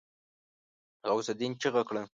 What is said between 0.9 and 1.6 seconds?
غوث االدين